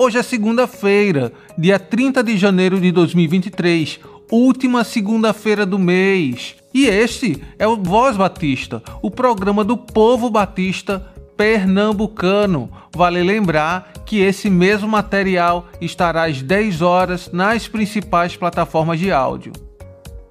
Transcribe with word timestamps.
Hoje 0.00 0.16
é 0.16 0.22
segunda-feira, 0.22 1.32
dia 1.58 1.76
30 1.76 2.22
de 2.22 2.38
janeiro 2.38 2.80
de 2.80 2.92
2023, 2.92 3.98
última 4.30 4.84
segunda-feira 4.84 5.66
do 5.66 5.76
mês. 5.76 6.54
E 6.72 6.86
este 6.86 7.42
é 7.58 7.66
o 7.66 7.76
Voz 7.76 8.16
Batista, 8.16 8.80
o 9.02 9.10
programa 9.10 9.64
do 9.64 9.76
povo 9.76 10.30
batista 10.30 11.04
pernambucano. 11.36 12.70
Vale 12.94 13.24
lembrar 13.24 13.92
que 14.06 14.20
esse 14.20 14.48
mesmo 14.48 14.86
material 14.86 15.66
estará 15.80 16.26
às 16.26 16.42
10 16.42 16.80
horas 16.80 17.32
nas 17.32 17.66
principais 17.66 18.36
plataformas 18.36 19.00
de 19.00 19.10
áudio. 19.10 19.50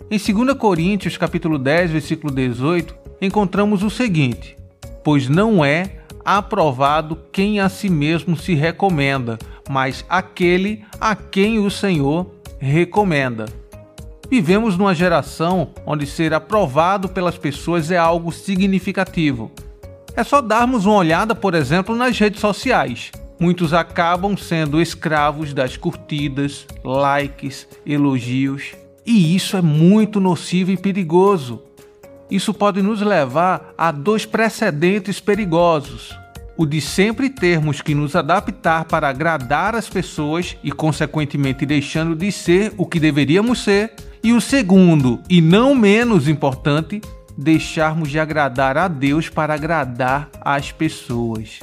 Em 0.10 0.18
2 0.18 0.58
Coríntios, 0.58 1.18
capítulo 1.18 1.60
10, 1.60 1.92
versículo 1.92 2.34
18, 2.34 2.96
encontramos 3.22 3.84
o 3.84 3.90
seguinte: 3.90 4.56
Pois 5.04 5.28
não 5.28 5.66
é 5.66 5.98
aprovado 6.28 7.18
quem 7.32 7.62
a 7.62 7.70
si 7.70 7.90
mesmo 7.90 8.36
se 8.36 8.54
recomenda, 8.54 9.38
mas 9.70 10.06
aquele 10.10 10.84
a 11.00 11.16
quem 11.16 11.60
o 11.60 11.70
Senhor 11.70 12.32
recomenda. 12.60 13.46
Vivemos 14.30 14.78
numa 14.78 14.94
geração 14.94 15.70
onde 15.86 16.06
ser 16.06 16.34
aprovado 16.34 17.08
pelas 17.08 17.38
pessoas 17.38 17.92
é 17.92 17.98
algo 17.98 18.32
significativo. 18.32 19.52
É 20.16 20.24
só 20.24 20.42
darmos 20.42 20.86
uma 20.86 20.96
olhada, 20.96 21.34
por 21.34 21.54
exemplo, 21.54 21.96
nas 21.96 22.18
redes 22.18 22.42
sociais. 22.42 23.12
Muitos 23.40 23.74
acabam 23.74 24.36
sendo 24.36 24.82
escravos 24.82 25.54
das 25.54 25.78
curtidas, 25.78 26.66
likes, 26.84 27.68
elogios, 27.86 28.74
e 29.06 29.36
isso 29.36 29.56
é 29.56 29.62
muito 29.62 30.20
nocivo 30.20 30.72
e 30.72 30.78
perigoso. 30.78 31.62
Isso 32.30 32.54
pode 32.54 32.82
nos 32.82 33.00
levar 33.00 33.74
a 33.78 33.92
dois 33.92 34.26
precedentes 34.26 35.20
perigosos 35.22 36.14
o 36.58 36.66
de 36.66 36.82
sempre 36.82 37.30
termos 37.30 37.82
que 37.82 37.94
nos 37.94 38.16
adaptar 38.16 38.86
para 38.86 39.08
agradar 39.08 39.76
as 39.76 39.88
pessoas 39.88 40.58
e, 40.64 40.72
consequentemente, 40.72 41.66
deixando 41.66 42.16
de 42.16 42.32
ser 42.32 42.74
o 42.78 42.86
que 42.86 43.00
deveríamos 43.00 43.64
ser, 43.64 43.94
e 44.24 44.34
o 44.34 44.42
segundo, 44.42 45.22
e 45.30 45.40
não 45.40 45.76
menos 45.76 46.28
importante, 46.28 47.00
deixarmos 47.38 48.10
de 48.10 48.20
agradar 48.20 48.78
a 48.78 48.88
Deus 48.88 49.30
para 49.30 49.54
agradar 49.54 50.30
as 50.42 50.72
pessoas. 50.72 51.60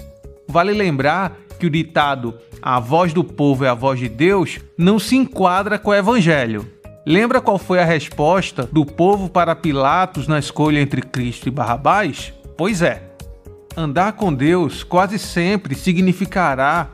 Vale 0.47 0.73
lembrar 0.73 1.37
que 1.59 1.67
o 1.67 1.71
ditado 1.71 2.35
a 2.63 2.79
voz 2.81 3.13
do 3.13 3.23
povo 3.23 3.65
é 3.65 3.69
a 3.69 3.75
voz 3.75 3.99
de 3.99 4.09
Deus 4.09 4.59
não 4.79 4.99
se 4.99 5.17
enquadra 5.17 5.79
com 5.79 5.91
o 5.91 5.95
evangelho. 5.95 6.67
Lembra 7.07 7.41
qual 7.41 7.59
foi 7.59 7.79
a 7.79 7.85
resposta 7.85 8.67
do 8.73 8.87
povo 8.87 9.29
para 9.29 9.55
Pilatos 9.55 10.27
na 10.27 10.39
escolha 10.39 10.81
entre 10.81 11.03
Cristo 11.03 11.49
e 11.49 11.51
Barrabás? 11.51 12.33
Pois 12.57 12.81
é, 12.81 13.14
Andar 13.77 14.13
com 14.13 14.33
Deus 14.33 14.85
quase 14.85 15.19
sempre 15.19 15.75
significará 15.75 16.89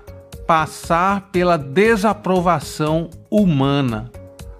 passar 0.46 1.28
pela 1.30 1.58
desaprovação 1.58 3.10
humana. 3.30 4.10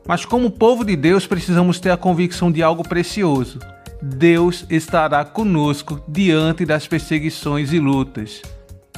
Mas, 0.06 0.24
como 0.24 0.50
povo 0.50 0.84
de 0.84 0.96
Deus, 0.96 1.26
precisamos 1.26 1.80
ter 1.80 1.90
a 1.90 1.96
convicção 1.96 2.52
de 2.52 2.62
algo 2.62 2.86
precioso. 2.86 3.58
Deus 4.02 4.66
estará 4.68 5.24
conosco 5.24 6.02
diante 6.06 6.66
das 6.66 6.86
perseguições 6.86 7.72
e 7.72 7.78
lutas. 7.78 8.42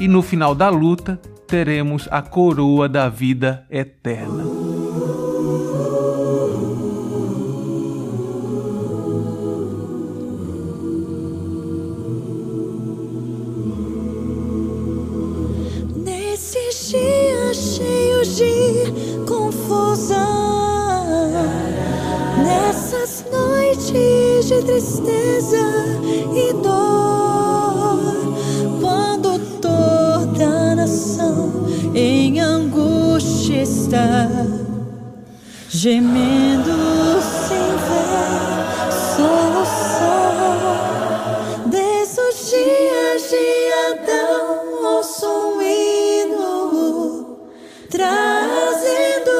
E 0.00 0.08
no 0.08 0.22
final 0.22 0.54
da 0.54 0.68
luta, 0.68 1.20
teremos 1.46 2.08
a 2.10 2.22
coroa 2.22 2.88
da 2.88 3.08
vida 3.08 3.64
eterna. 3.70 4.51
Tristeza 24.64 25.58
e 26.34 26.52
dor, 26.54 27.98
quando 28.80 29.38
toda 29.60 30.74
nação 30.76 31.66
em 31.94 32.40
angústia 32.40 33.62
está, 33.62 34.28
gemendo 35.68 37.20
sem 37.20 37.58
ver 37.86 38.52
solução. 39.16 40.02
Desde 41.66 42.20
os 42.20 42.50
dias 42.50 43.30
de 43.30 43.46
Adão, 43.90 44.96
ouço 44.96 45.26
um 45.26 45.62
hino. 45.62 47.36
Trazendo 47.90 49.30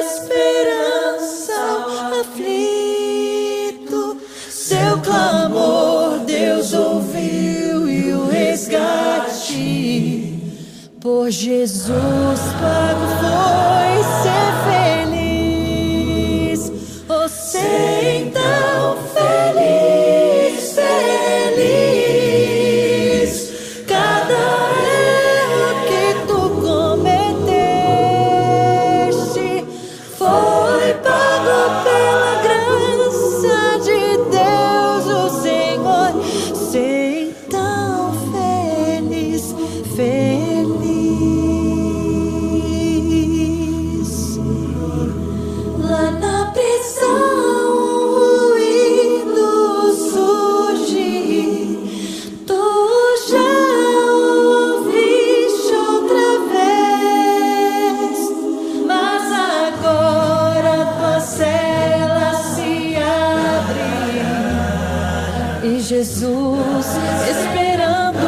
esperança 0.00 1.54
ao 1.54 2.20
aflito, 2.20 2.71
clamor 5.02 6.20
Deus 6.26 6.72
ouviu 6.72 7.88
e 7.88 8.12
o 8.12 8.26
resgate. 8.28 9.52
Por 11.00 11.30
Jesus 11.30 12.40
pago 12.60 13.06
foi 13.20 13.91
e 65.62 65.80
Jesus 65.80 66.86
esperando 67.30 68.18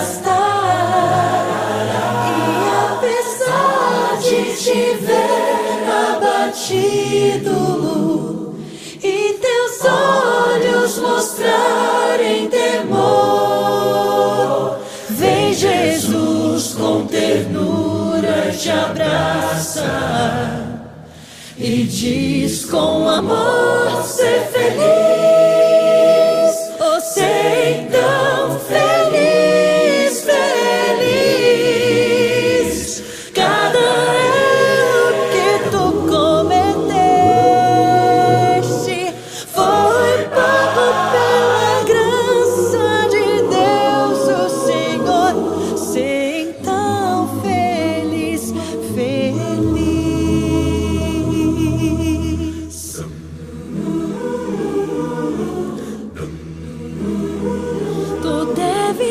está. 0.00 0.46
E 2.32 2.68
apesar 2.94 4.16
de 4.22 4.56
te 4.56 4.96
ver 5.04 5.84
abatido 6.96 7.58
e 9.02 9.34
teus 9.34 9.84
olhos 9.84 10.98
mostrarem 10.98 12.48
temor, 12.48 13.98
vem 15.10 15.52
Jesus 15.52 16.74
com 16.74 17.06
ternura 17.06 18.50
te 18.58 18.70
abraça 18.70 19.84
e 21.58 21.84
diz 21.84 22.64
com 22.64 23.08
amor 23.08 24.02
ser 24.04 24.40
feliz, 24.52 24.95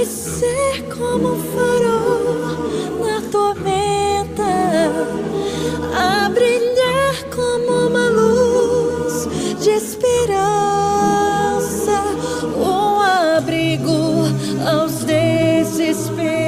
ser 0.05 0.83
como 0.97 1.33
um 1.33 1.39
farol 1.51 2.57
na 3.03 3.21
tormenta, 3.31 4.43
a 5.93 6.29
brilhar 6.29 7.23
como 7.35 7.87
uma 7.87 8.09
luz 8.09 9.27
de 9.61 9.71
esperança, 9.71 10.03
um 12.57 13.01
abrigo 13.37 14.25
aos 14.69 15.03
desesperados 15.03 16.45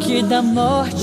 que 0.00 0.22
da 0.22 0.42
morte 0.42 0.95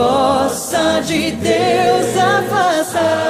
possa 0.00 1.02
de 1.02 1.32
Deus 1.32 2.16
afastar. 2.16 3.29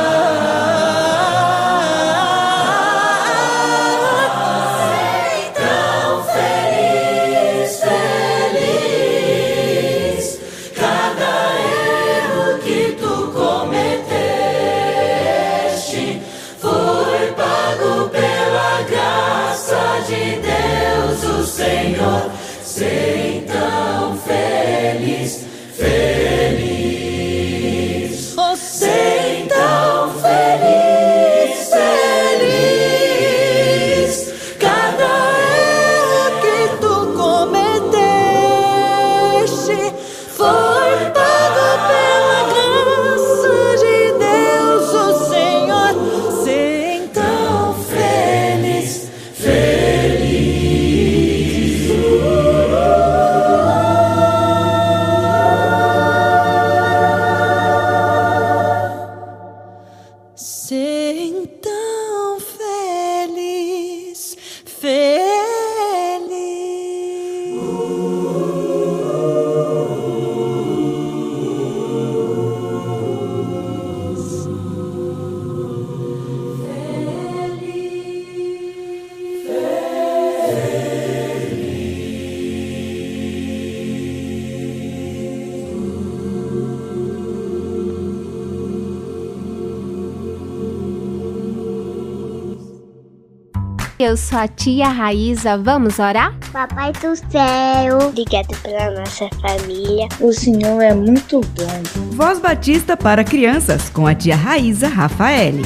Eu 94.03 94.17
sou 94.17 94.39
a 94.39 94.49
tia 94.49 94.89
Raíza, 94.89 95.59
vamos 95.59 95.99
orar? 95.99 96.35
Papai 96.51 96.91
do 96.91 97.15
céu, 97.15 97.99
obrigado 98.09 98.59
pela 98.63 98.99
nossa 98.99 99.29
família. 99.43 100.09
O 100.19 100.33
Senhor 100.33 100.81
é 100.81 100.95
muito 100.95 101.43
bom. 101.43 102.17
Voz 102.17 102.41
Batista 102.41 102.97
para 102.97 103.23
crianças 103.23 103.91
com 103.91 104.07
a 104.07 104.15
tia 104.15 104.35
Raíza 104.35 104.89
Rafaele. 104.89 105.65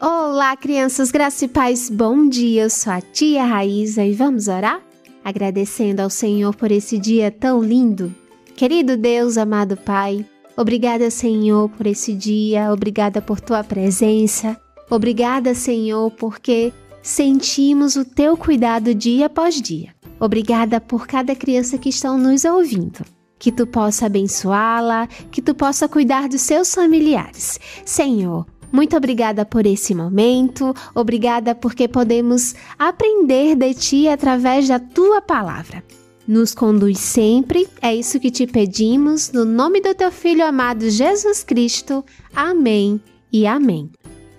Olá, 0.00 0.56
crianças, 0.56 1.10
graça 1.10 1.46
e 1.46 1.48
paz, 1.48 1.90
bom 1.90 2.28
dia. 2.28 2.62
Eu 2.62 2.70
sou 2.70 2.92
a 2.92 3.00
tia 3.00 3.44
Raíza 3.44 4.04
e 4.04 4.12
vamos 4.12 4.46
orar? 4.46 4.80
Agradecendo 5.24 6.00
ao 6.00 6.08
Senhor 6.08 6.54
por 6.54 6.70
esse 6.70 6.96
dia 6.96 7.32
tão 7.32 7.60
lindo. 7.60 8.14
Querido 8.54 8.96
Deus, 8.96 9.36
amado 9.36 9.76
Pai, 9.76 10.24
obrigada, 10.58 11.08
Senhor, 11.10 11.68
por 11.70 11.86
esse 11.86 12.12
dia, 12.12 12.72
obrigada 12.72 13.22
por 13.22 13.40
tua 13.40 13.62
presença, 13.62 14.60
obrigada, 14.90 15.54
Senhor, 15.54 16.10
porque 16.10 16.72
sentimos 17.00 17.94
o 17.94 18.04
teu 18.04 18.36
cuidado 18.36 18.92
dia 18.94 19.26
após 19.26 19.62
dia. 19.62 19.94
Obrigada 20.20 20.80
por 20.80 21.06
cada 21.06 21.34
criança 21.36 21.78
que 21.78 21.88
estão 21.88 22.18
nos 22.18 22.44
ouvindo. 22.44 23.04
Que 23.38 23.52
tu 23.52 23.68
possa 23.68 24.06
abençoá-la, 24.06 25.06
que 25.30 25.40
tu 25.40 25.54
possa 25.54 25.88
cuidar 25.88 26.28
dos 26.28 26.40
seus 26.40 26.74
familiares. 26.74 27.60
Senhor, 27.84 28.44
muito 28.72 28.96
obrigada 28.96 29.44
por 29.44 29.64
esse 29.64 29.94
momento, 29.94 30.74
obrigada 30.92 31.54
porque 31.54 31.86
podemos 31.86 32.54
aprender 32.76 33.54
de 33.54 33.74
ti 33.74 34.08
através 34.08 34.66
da 34.66 34.80
tua 34.80 35.22
palavra. 35.22 35.84
Nos 36.28 36.54
conduz 36.54 36.98
sempre, 36.98 37.66
é 37.80 37.94
isso 37.96 38.20
que 38.20 38.30
te 38.30 38.46
pedimos, 38.46 39.32
no 39.32 39.46
nome 39.46 39.80
do 39.80 39.94
teu 39.94 40.12
filho 40.12 40.44
amado 40.44 40.90
Jesus 40.90 41.42
Cristo. 41.42 42.04
Amém 42.34 43.00
e 43.32 43.46
amém. 43.46 43.90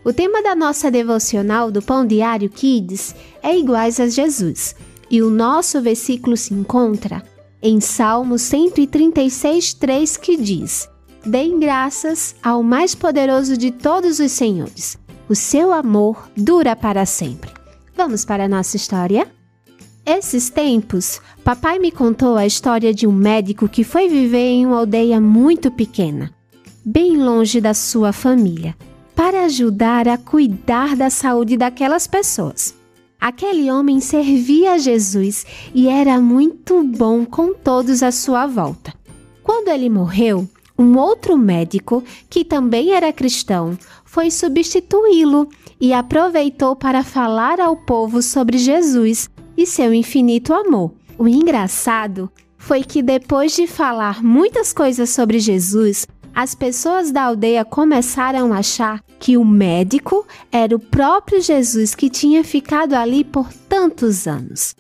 O 0.06 0.13
tema 0.13 0.44
da 0.44 0.56
nossa 0.56 0.91
devocional 0.91 1.71
do 1.71 1.81
Pão 1.81 2.06
Diário 2.06 2.47
Kids 2.47 3.16
é 3.42 3.57
Iguais 3.57 3.99
a 3.99 4.07
Jesus, 4.07 4.75
e 5.09 5.23
o 5.23 5.31
nosso 5.31 5.81
versículo 5.81 6.37
se 6.37 6.54
encontra 6.54 7.23
em 7.59 7.81
Salmo 7.81 8.37
136, 8.37 9.73
3, 9.73 10.16
que 10.16 10.37
diz: 10.37 10.87
Deem 11.25 11.59
graças 11.59 12.35
ao 12.44 12.61
mais 12.61 12.94
poderoso 12.94 13.57
de 13.57 13.71
todos 13.71 14.19
os 14.19 14.31
senhores. 14.31 14.95
O 15.28 15.33
seu 15.33 15.73
amor 15.73 16.30
dura 16.37 16.75
para 16.75 17.04
sempre. 17.07 17.49
Vamos 17.97 18.23
para 18.23 18.45
a 18.45 18.47
nossa 18.47 18.78
história? 18.78 19.38
Esses 20.11 20.49
tempos, 20.49 21.21
papai 21.44 21.78
me 21.78 21.92
contou 21.92 22.35
a 22.35 22.44
história 22.44 22.92
de 22.92 23.06
um 23.06 23.11
médico 23.11 23.69
que 23.69 23.83
foi 23.83 24.09
viver 24.09 24.47
em 24.47 24.66
uma 24.66 24.80
aldeia 24.80 25.21
muito 25.21 25.69
pequena, 25.69 26.33
bem 26.83 27.16
longe 27.16 27.61
da 27.61 27.75
sua 27.75 28.11
família, 28.11 28.75
para 29.16 29.44
ajudar 29.44 30.07
a 30.07 30.18
cuidar 30.18 30.95
da 30.95 31.11
saúde 31.11 31.56
daquelas 31.56 32.07
pessoas. 32.07 32.73
Aquele 33.21 33.69
homem 33.69 33.99
servia 33.99 34.71
a 34.71 34.78
Jesus 34.80 35.45
e 35.75 35.87
era 35.87 36.19
muito 36.19 36.83
bom 36.83 37.23
com 37.23 37.54
todos 37.54 38.01
à 38.01 38.11
sua 38.11 38.47
volta. 38.47 38.92
Quando 39.44 39.68
ele 39.68 39.92
morreu, 39.92 40.49
um 40.75 40.97
outro 40.97 41.37
médico, 41.37 42.04
que 42.28 42.44
também 42.44 42.94
era 42.94 43.13
cristão, 43.13 43.78
foi 44.04 44.31
substituí-lo 44.31 45.47
e 45.80 45.94
aproveitou 45.94 46.75
para 46.75 47.04
falar 47.04 47.59
ao 47.59 47.75
povo 47.78 48.23
sobre 48.23 48.57
Jesus 48.57 49.30
e 49.59 49.66
seu 49.66 49.94
infinito 49.94 50.54
amor. 50.54 50.94
O 51.18 51.28
engraçado 51.28 52.31
foi 52.57 52.81
que 52.81 53.01
depois 53.01 53.54
de 53.54 53.68
falar 53.68 54.23
muitas 54.23 54.71
coisas 54.71 55.09
sobre 55.09 55.37
Jesus, 55.37 56.07
as 56.33 56.56
pessoas 56.56 57.11
da 57.11 57.23
aldeia 57.23 57.66
começaram 57.66 58.54
a 58.54 58.59
achar 58.59 59.04
que 59.19 59.35
o 59.35 59.44
médico 59.44 60.25
era 60.49 60.73
o 60.73 60.80
próprio 60.80 61.42
Jesus 61.42 61.94
que 61.94 62.09
tinha 62.09 62.42
ficado 62.42 62.94
ali 62.94 63.25
por 63.25 63.51
tantos 63.68 64.28
anos. 64.28 64.78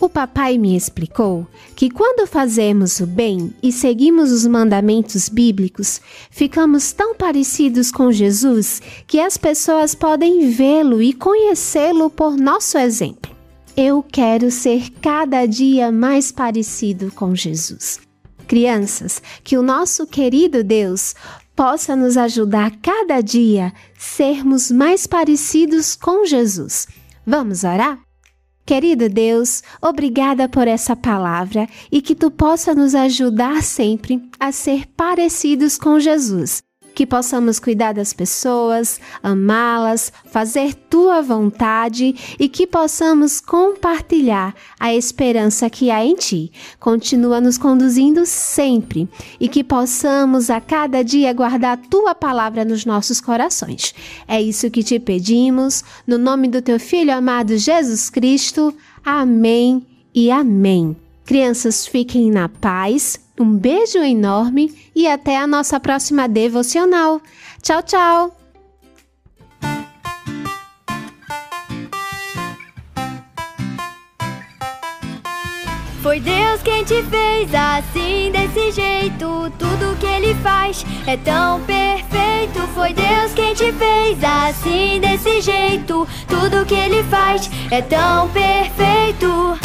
O 0.00 0.08
papai 0.08 0.56
me 0.56 0.74
explicou 0.74 1.46
que 1.76 1.90
quando 1.90 2.26
fazemos 2.26 3.00
o 3.00 3.06
bem 3.06 3.52
e 3.62 3.70
seguimos 3.70 4.32
os 4.32 4.46
mandamentos 4.46 5.28
bíblicos, 5.28 6.00
ficamos 6.30 6.90
tão 6.92 7.14
parecidos 7.14 7.92
com 7.92 8.10
Jesus 8.10 8.80
que 9.06 9.20
as 9.20 9.36
pessoas 9.36 9.94
podem 9.94 10.48
vê-lo 10.48 11.02
e 11.02 11.12
conhecê-lo 11.12 12.08
por 12.08 12.34
nosso 12.36 12.78
exemplo. 12.78 13.41
Eu 13.76 14.02
quero 14.02 14.50
ser 14.50 14.90
cada 15.00 15.46
dia 15.46 15.90
mais 15.90 16.30
parecido 16.30 17.10
com 17.10 17.34
Jesus. 17.34 18.00
Crianças, 18.46 19.22
que 19.42 19.56
o 19.56 19.62
nosso 19.62 20.06
querido 20.06 20.62
Deus 20.62 21.14
possa 21.56 21.96
nos 21.96 22.18
ajudar 22.18 22.70
cada 22.82 23.22
dia 23.22 23.72
sermos 23.98 24.70
mais 24.70 25.06
parecidos 25.06 25.96
com 25.96 26.26
Jesus. 26.26 26.86
Vamos 27.26 27.64
orar? 27.64 27.98
Querido 28.66 29.08
Deus, 29.08 29.62
obrigada 29.80 30.50
por 30.50 30.68
essa 30.68 30.94
palavra 30.94 31.66
e 31.90 32.02
que 32.02 32.14
tu 32.14 32.30
possa 32.30 32.74
nos 32.74 32.94
ajudar 32.94 33.62
sempre 33.62 34.22
a 34.38 34.52
ser 34.52 34.86
parecidos 34.94 35.78
com 35.78 35.98
Jesus. 35.98 36.62
Que 36.94 37.06
possamos 37.06 37.58
cuidar 37.58 37.92
das 37.92 38.12
pessoas, 38.12 39.00
amá-las, 39.22 40.12
fazer 40.26 40.74
tua 40.74 41.22
vontade 41.22 42.14
e 42.38 42.48
que 42.48 42.66
possamos 42.66 43.40
compartilhar 43.40 44.54
a 44.78 44.94
esperança 44.94 45.68
que 45.68 45.90
há 45.90 46.04
em 46.04 46.14
ti. 46.14 46.52
Continua 46.78 47.40
nos 47.40 47.58
conduzindo 47.58 48.24
sempre 48.26 49.08
e 49.40 49.48
que 49.48 49.64
possamos 49.64 50.50
a 50.50 50.60
cada 50.60 51.02
dia 51.02 51.32
guardar 51.32 51.76
tua 51.76 52.14
palavra 52.14 52.64
nos 52.64 52.84
nossos 52.84 53.20
corações. 53.20 53.94
É 54.28 54.40
isso 54.40 54.70
que 54.70 54.82
te 54.82 54.98
pedimos, 54.98 55.82
no 56.06 56.18
nome 56.18 56.48
do 56.48 56.62
teu 56.62 56.78
filho 56.78 57.14
amado 57.14 57.56
Jesus 57.56 58.10
Cristo. 58.10 58.74
Amém 59.04 59.86
e 60.14 60.30
amém. 60.30 61.01
Crianças, 61.24 61.86
fiquem 61.86 62.30
na 62.30 62.48
paz. 62.48 63.18
Um 63.38 63.56
beijo 63.56 63.98
enorme 63.98 64.74
e 64.94 65.06
até 65.06 65.36
a 65.36 65.46
nossa 65.46 65.80
próxima 65.80 66.28
devocional. 66.28 67.20
Tchau, 67.62 67.82
tchau! 67.82 68.36
Foi 76.02 76.18
Deus 76.18 76.60
quem 76.62 76.82
te 76.82 77.00
fez 77.04 77.48
assim, 77.54 78.32
desse 78.32 78.72
jeito. 78.72 79.50
Tudo 79.56 79.96
que 80.00 80.06
ele 80.06 80.34
faz 80.42 80.84
é 81.06 81.16
tão 81.16 81.60
perfeito. 81.60 82.60
Foi 82.74 82.92
Deus 82.92 83.32
quem 83.34 83.54
te 83.54 83.72
fez 83.72 84.18
assim, 84.22 85.00
desse 85.00 85.40
jeito. 85.40 86.06
Tudo 86.26 86.66
que 86.66 86.74
ele 86.74 87.04
faz 87.04 87.48
é 87.70 87.80
tão 87.80 88.28
perfeito. 88.30 89.61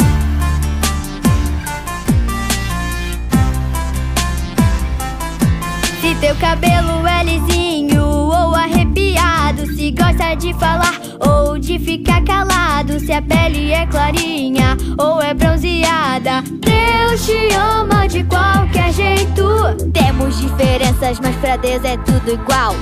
Teu 6.20 6.34
cabelo 6.36 7.06
é 7.06 7.22
lisinho 7.22 8.04
ou 8.04 8.54
arrepiado, 8.54 9.66
se 9.66 9.92
gosta 9.92 10.34
de 10.34 10.52
falar 10.54 10.92
ou 11.20 11.58
de 11.58 11.78
ficar 11.78 12.22
calado, 12.24 12.98
se 12.98 13.12
a 13.12 13.22
pele 13.22 13.72
é 13.72 13.86
clarinha 13.86 14.76
ou 14.98 15.22
é 15.22 15.32
bronzeada, 15.32 16.42
Deus 16.42 17.24
te 17.24 17.54
ama 17.54 18.08
de 18.08 18.24
qualquer 18.24 18.92
jeito. 18.92 19.44
Temos 19.92 20.40
diferenças, 20.40 21.20
mas 21.20 21.36
pra 21.36 21.56
Deus 21.56 21.84
é 21.84 21.96
tudo 21.98 22.32
igual. 22.32 22.74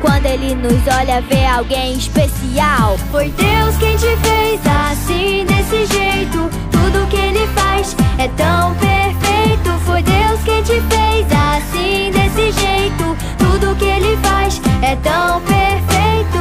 Quando 0.00 0.26
ele 0.26 0.54
nos 0.54 0.86
olha, 0.94 1.22
vê 1.22 1.46
alguém 1.46 1.94
especial. 1.94 2.98
Foi 3.10 3.30
Deus 3.30 3.76
quem 3.78 3.96
te 3.96 4.16
fez 4.16 4.60
assim, 4.66 5.46
desse 5.46 5.86
jeito. 5.86 6.50
Tudo 6.70 7.08
que 7.08 7.16
ele 7.16 7.46
faz 7.54 7.96
é 8.18 8.28
tão 8.28 8.74
perfeito. 8.74 9.70
Foi 9.86 10.02
Deus 10.02 10.42
quem 10.44 10.62
te 10.62 10.80
fez 10.94 11.26
assim. 11.32 11.41
Tudo 13.62 13.76
que 13.76 13.84
ele 13.84 14.16
faz 14.16 14.60
é 14.82 14.96
tão 14.96 15.40
perfeito. 15.42 16.38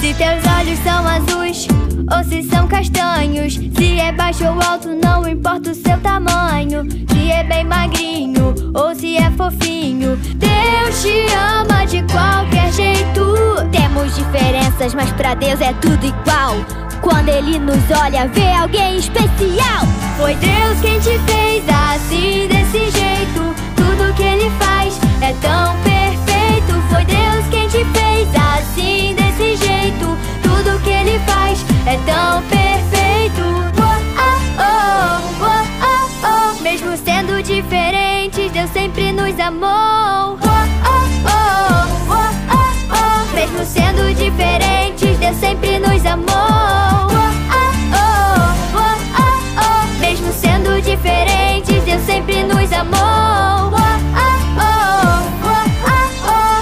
Se 0.00 0.12
teus 0.14 0.44
olhos 0.58 0.78
são 0.80 1.06
azuis 1.06 1.68
ou 2.12 2.24
se 2.24 2.42
são 2.42 2.66
castanhos, 2.66 3.54
se 3.54 4.00
é 4.00 4.10
baixo 4.10 4.44
ou 4.44 4.60
alto, 4.60 4.88
não 4.88 5.28
importa 5.28 5.70
o 5.70 5.74
seu 5.74 5.98
tamanho. 6.00 6.82
Se 7.12 7.30
é 7.30 7.44
bem 7.44 7.64
magrinho 7.64 8.52
ou 8.74 8.92
se 8.92 9.16
é 9.18 9.30
fofinho, 9.30 10.16
Deus 10.16 11.00
te 11.00 11.26
ama 11.32 11.86
de 11.86 12.02
qualquer 12.12 12.72
jeito. 12.72 13.36
Temos 13.70 14.16
diferenças, 14.16 14.94
mas 14.94 15.12
pra 15.12 15.36
Deus 15.36 15.60
é 15.60 15.72
tudo 15.74 16.04
igual. 16.04 16.56
Quando 17.00 17.28
Ele 17.28 17.60
nos 17.60 17.88
olha, 18.02 18.26
vê 18.26 18.52
alguém 18.52 18.96
especial. 18.96 19.86
Foi 20.16 20.34
Deus 20.36 20.80
quem 20.80 20.98
te 20.98 21.18
fez 21.30 21.62
assim, 21.68 22.48
desse 22.48 22.90
jeito. 22.90 23.54
Tudo 23.76 24.14
que 24.14 24.22
Ele 24.22 24.50
faz 24.58 24.98
é 25.20 25.32
tão 25.42 25.76
perfeito. 25.82 26.72
Foi 26.90 27.04
Deus 27.04 27.46
quem 27.50 27.68
te 27.68 27.84
fez 27.84 28.28
assim, 28.34 29.14
desse 29.14 29.56
jeito. 29.56 30.16
Tudo 30.42 30.78
que 30.82 30.90
Ele 30.90 31.18
faz 31.26 31.64
é 31.86 31.96
tão 32.06 32.42
perfeito. 32.44 33.42
Oh, 33.78 33.92
oh, 34.18 35.42
oh, 35.42 35.58
oh, 35.84 36.58
oh. 36.58 36.62
Mesmo 36.62 36.96
sendo 36.96 37.42
diferentes, 37.42 38.50
Deus 38.52 38.70
sempre 38.70 39.12
nos 39.12 39.38
amou. 39.38 39.68
Oh, 39.68 40.56
oh, 40.86 41.06
oh, 41.26 42.10
oh, 42.10 42.24
oh, 42.52 42.66
oh. 42.90 43.34
Mesmo 43.34 43.64
sendo 43.66 44.14
diferentes, 44.14 45.18
Deus 45.18 45.36
sempre 45.36 45.78
nos 45.78 46.04
amou. 46.06 46.55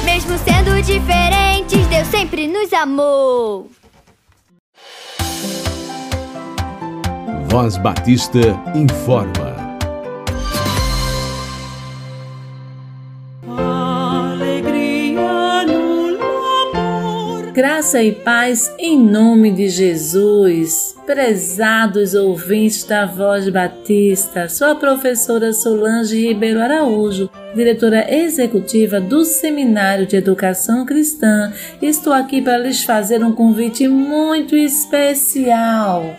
Mesmo 0.04 0.38
sendo 0.38 0.80
diferentes, 0.82 1.86
Deus 1.88 2.06
sempre 2.08 2.46
nos 2.46 2.72
amou. 2.72 3.70
Voz 7.48 7.76
Batista 7.76 8.40
informa. 8.74 9.53
Graça 17.54 18.02
e 18.02 18.10
paz 18.10 18.74
em 18.80 18.98
nome 18.98 19.48
de 19.52 19.68
Jesus. 19.68 20.96
Prezados 21.06 22.12
ouvintes 22.12 22.82
da 22.82 23.06
Voz 23.06 23.48
Batista, 23.48 24.48
sou 24.48 24.72
a 24.72 24.74
professora 24.74 25.52
Solange 25.52 26.20
Ribeiro 26.20 26.60
Araújo, 26.60 27.30
diretora 27.54 28.12
executiva 28.12 29.00
do 29.00 29.24
Seminário 29.24 30.04
de 30.04 30.16
Educação 30.16 30.84
Cristã. 30.84 31.52
Estou 31.80 32.12
aqui 32.12 32.42
para 32.42 32.58
lhes 32.58 32.82
fazer 32.82 33.22
um 33.22 33.30
convite 33.30 33.86
muito 33.86 34.56
especial. 34.56 36.16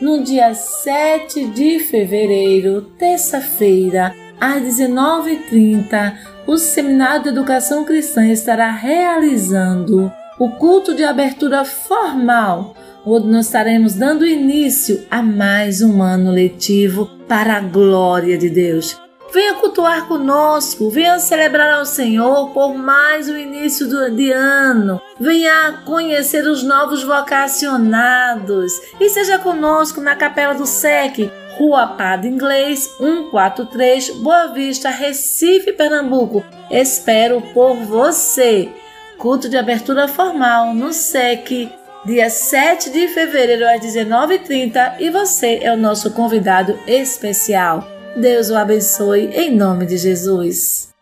No 0.00 0.22
dia 0.22 0.54
7 0.54 1.46
de 1.46 1.80
fevereiro, 1.80 2.82
terça-feira, 2.96 4.14
às 4.40 4.62
19h30, 4.62 6.14
o 6.46 6.56
Seminário 6.56 7.24
de 7.24 7.30
Educação 7.30 7.84
Cristã 7.84 8.24
estará 8.28 8.70
realizando 8.70 10.12
o 10.38 10.50
culto 10.50 10.94
de 10.94 11.02
abertura 11.02 11.64
formal, 11.64 12.74
onde 13.04 13.26
nós 13.28 13.46
estaremos 13.46 13.94
dando 13.94 14.26
início 14.26 15.06
a 15.10 15.22
mais 15.22 15.80
um 15.80 16.02
ano 16.02 16.30
letivo 16.30 17.10
para 17.26 17.56
a 17.56 17.60
glória 17.60 18.36
de 18.36 18.50
Deus. 18.50 19.00
Venha 19.32 19.54
cultuar 19.54 20.06
conosco, 20.06 20.88
venha 20.88 21.18
celebrar 21.18 21.70
ao 21.70 21.84
Senhor 21.84 22.50
por 22.50 22.74
mais 22.74 23.28
um 23.28 23.36
início 23.36 23.88
de 24.10 24.30
ano. 24.30 25.00
Venha 25.18 25.82
conhecer 25.84 26.46
os 26.46 26.62
novos 26.62 27.02
vocacionados 27.02 28.72
e 29.00 29.08
seja 29.08 29.38
conosco 29.38 30.00
na 30.00 30.14
Capela 30.14 30.54
do 30.54 30.64
SEC, 30.64 31.30
Rua 31.58 31.86
Padre 31.88 32.28
Inglês, 32.28 32.88
143, 32.98 34.10
Boa 34.22 34.46
Vista, 34.48 34.90
Recife, 34.90 35.72
Pernambuco. 35.72 36.44
Espero 36.70 37.42
por 37.52 37.74
você 37.76 38.70
culto 39.18 39.48
de 39.48 39.56
abertura 39.56 40.06
formal 40.06 40.74
no 40.74 40.92
SEC, 40.92 41.70
dia 42.04 42.28
7 42.28 42.90
de 42.90 43.08
fevereiro 43.08 43.66
às 43.66 43.80
19h30 43.80 45.00
e 45.00 45.10
você 45.10 45.58
é 45.62 45.72
o 45.72 45.76
nosso 45.76 46.10
convidado 46.12 46.78
especial. 46.86 47.86
Deus 48.16 48.50
o 48.50 48.56
abençoe 48.56 49.26
em 49.32 49.54
nome 49.54 49.86
de 49.86 49.96
Jesus. 49.96 50.94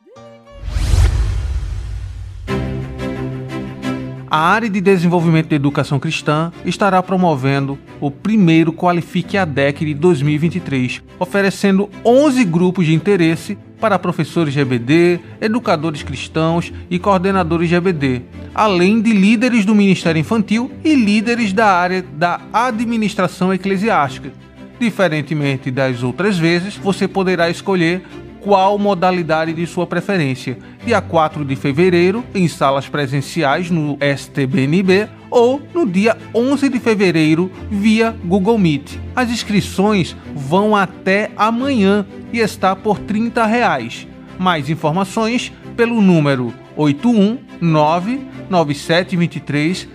A 4.31 4.39
área 4.39 4.69
de 4.69 4.81
desenvolvimento 4.81 5.49
de 5.49 5.55
educação 5.55 6.01
cristã 6.01 6.53
estará 6.65 7.01
promovendo 7.01 7.79
o 8.01 8.11
primeiro 8.11 8.73
Qualifique 8.73 9.39
ADEC 9.39 9.85
de 9.85 9.95
2023, 9.95 11.03
oferecendo 11.21 11.89
11 12.05 12.45
grupos 12.45 12.87
de 12.87 12.95
interesse 12.95 13.57
para 13.85 13.99
professores 13.99 14.57
EBD, 14.57 15.21
educadores 15.43 16.03
cristãos 16.03 16.73
e 16.89 16.99
coordenadores 16.99 17.69
de 17.69 17.75
EBD, 17.75 18.23
além 18.55 18.99
de 18.99 19.13
líderes 19.13 19.67
do 19.67 19.75
Ministério 19.75 20.19
Infantil 20.19 20.73
e 20.83 20.95
líderes 20.95 21.53
da 21.53 21.67
área 21.67 22.01
da 22.01 22.41
administração 22.51 23.53
eclesiástica. 23.53 24.33
Diferentemente 24.81 25.71
das 25.71 26.03
outras 26.03 26.39
vezes, 26.39 26.79
você 26.79 27.07
poderá 27.07 27.51
escolher 27.51 28.03
qual 28.45 28.79
modalidade 28.79 29.53
de 29.55 29.67
sua 29.67 29.87
preferência. 29.87 30.59
Dia 30.85 31.01
4 31.01 31.47
de 31.47 31.57
fevereiro, 31.57 32.23
em 32.35 32.47
salas 32.47 32.87
presenciais 32.87 33.71
no 33.71 33.97
STBNB, 34.17 35.09
ou 35.31 35.63
no 35.73 35.87
dia 35.87 36.15
11 36.35 36.69
de 36.69 36.79
fevereiro 36.79 37.51
via 37.71 38.15
Google 38.23 38.59
Meet. 38.59 38.99
As 39.17 39.31
inscrições 39.31 40.15
vão 40.35 40.77
até 40.77 41.31
amanhã 41.39 42.05
e 42.31 42.39
está 42.39 42.77
por 42.77 42.99
30 42.99 43.47
reais. 43.47 44.07
Mais 44.39 44.69
informações 44.69 45.51
pelo 45.75 46.03
número 46.03 46.53
819 46.77 48.29
9723 48.51 49.89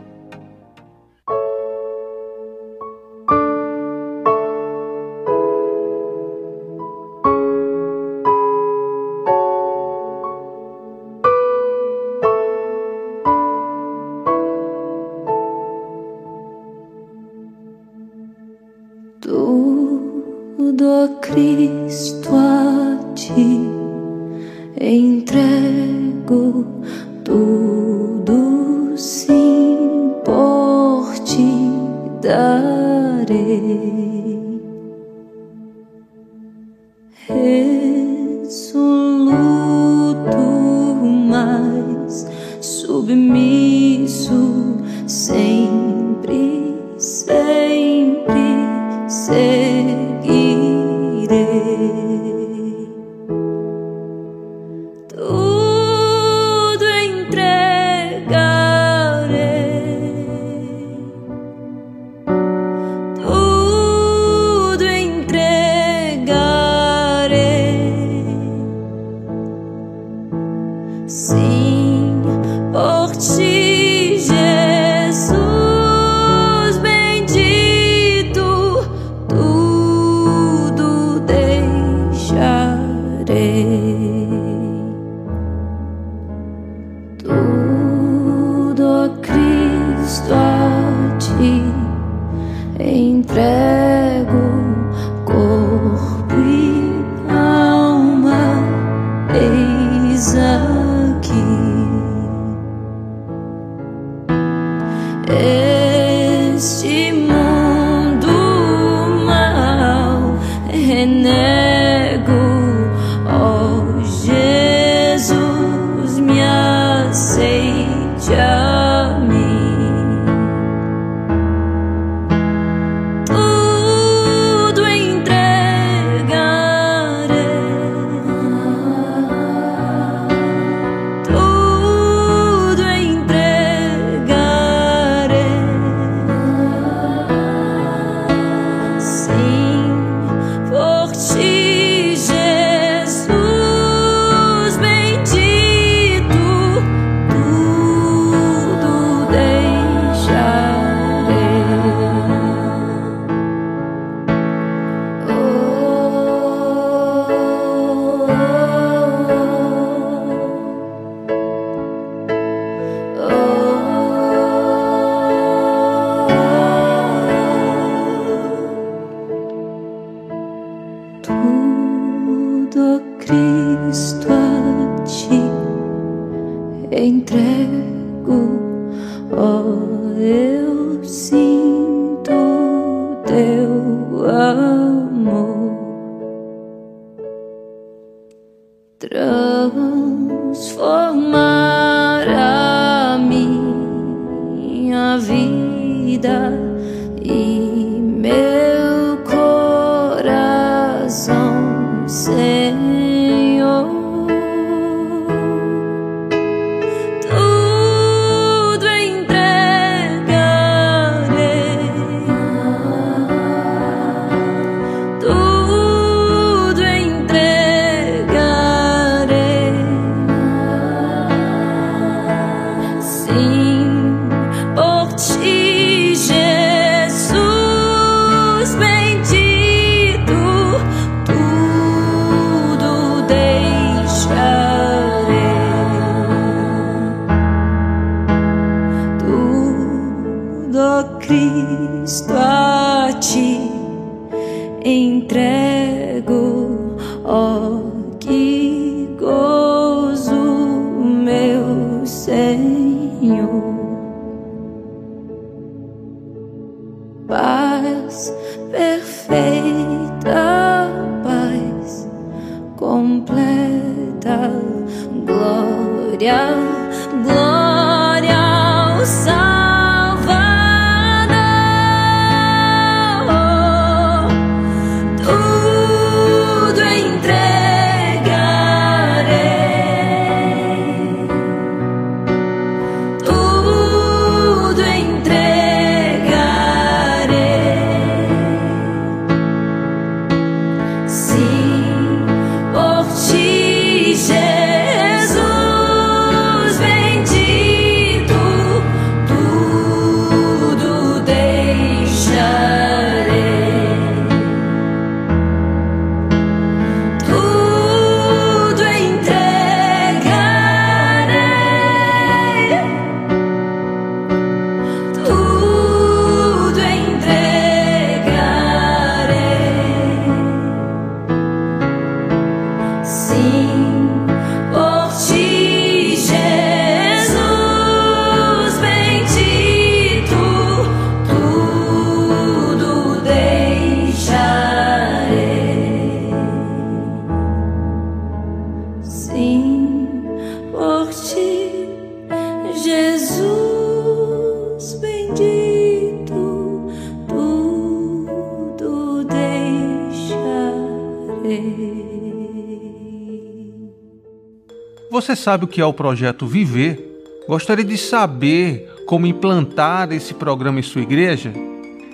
Você 355.13 355.35
sabe 355.35 355.65
o 355.65 355.67
que 355.67 355.79
é 355.79 355.85
o 355.85 355.93
projeto 355.93 356.47
Viver? 356.47 356.99
Gostaria 357.47 357.85
de 357.85 357.97
saber 357.97 358.91
como 359.05 359.27
implantar 359.27 360.11
esse 360.11 360.33
programa 360.33 360.79
em 360.79 360.83
sua 360.83 361.01
igreja? 361.01 361.53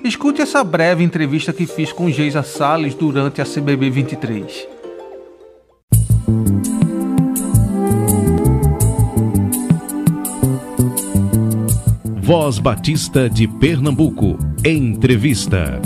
Escute 0.03 0.41
essa 0.41 0.63
breve 0.63 1.03
entrevista 1.03 1.53
que 1.53 1.65
fiz 1.65 1.93
com 1.93 2.09
Geisa 2.09 2.43
Sales 2.43 2.93
durante 2.93 3.41
a 3.41 3.45
CBB 3.45 3.89
23. 3.89 4.67
Voz 12.29 12.59
Batista 12.59 13.27
de 13.27 13.47
Pernambuco. 13.47 14.37
Entrevista. 14.63 15.81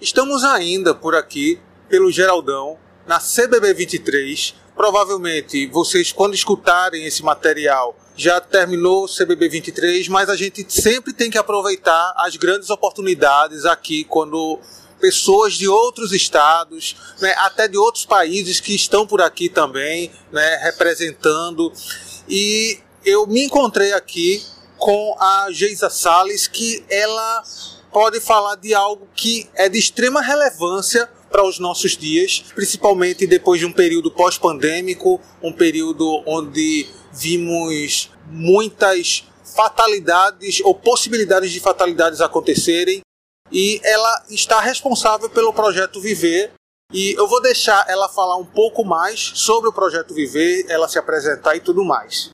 Estamos 0.00 0.44
ainda 0.44 0.94
por 0.94 1.16
aqui, 1.16 1.58
pelo 1.88 2.08
Geraldão, 2.12 2.78
na 3.04 3.18
CBB 3.18 3.74
23. 3.74 4.54
Provavelmente 4.76 5.66
vocês, 5.66 6.12
quando 6.12 6.36
escutarem 6.36 7.04
esse 7.04 7.20
material, 7.24 7.98
já 8.14 8.40
terminou 8.40 9.06
o 9.06 9.08
CBB 9.08 9.48
23, 9.48 10.06
mas 10.06 10.28
a 10.28 10.36
gente 10.36 10.64
sempre 10.68 11.12
tem 11.12 11.32
que 11.32 11.36
aproveitar 11.36 12.14
as 12.18 12.36
grandes 12.36 12.70
oportunidades 12.70 13.64
aqui 13.64 14.04
quando 14.04 14.60
pessoas 15.00 15.54
de 15.54 15.66
outros 15.66 16.12
estados, 16.12 16.94
né, 17.20 17.34
até 17.38 17.66
de 17.66 17.76
outros 17.76 18.06
países 18.06 18.60
que 18.60 18.72
estão 18.72 19.04
por 19.04 19.20
aqui 19.20 19.48
também, 19.48 20.12
né, 20.30 20.60
representando. 20.62 21.72
E 22.28 22.78
eu 23.08 23.26
me 23.26 23.44
encontrei 23.44 23.92
aqui 23.92 24.42
com 24.76 25.16
a 25.18 25.48
Geisa 25.50 25.88
Salles, 25.88 26.46
que 26.46 26.84
ela 26.88 27.42
pode 27.90 28.20
falar 28.20 28.56
de 28.56 28.74
algo 28.74 29.08
que 29.14 29.48
é 29.54 29.68
de 29.68 29.78
extrema 29.78 30.20
relevância 30.20 31.08
para 31.30 31.44
os 31.44 31.58
nossos 31.58 31.96
dias, 31.96 32.44
principalmente 32.54 33.26
depois 33.26 33.60
de 33.60 33.66
um 33.66 33.72
período 33.72 34.10
pós-pandêmico, 34.10 35.20
um 35.42 35.52
período 35.52 36.22
onde 36.26 36.88
vimos 37.12 38.10
muitas 38.26 39.24
fatalidades 39.56 40.60
ou 40.60 40.74
possibilidades 40.74 41.50
de 41.50 41.60
fatalidades 41.60 42.20
acontecerem. 42.20 43.00
E 43.50 43.80
ela 43.82 44.24
está 44.28 44.60
responsável 44.60 45.28
pelo 45.30 45.52
projeto 45.52 46.00
Viver. 46.00 46.52
E 46.92 47.12
eu 47.18 47.26
vou 47.26 47.40
deixar 47.42 47.84
ela 47.88 48.08
falar 48.08 48.36
um 48.36 48.44
pouco 48.44 48.84
mais 48.84 49.32
sobre 49.34 49.68
o 49.68 49.72
projeto 49.72 50.14
Viver, 50.14 50.66
ela 50.68 50.88
se 50.88 50.98
apresentar 50.98 51.56
e 51.56 51.60
tudo 51.60 51.84
mais. 51.84 52.30